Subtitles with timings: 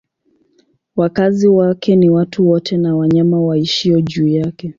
[0.95, 4.69] Wakazi wake ni watu wote na wanyama waishio juu yake.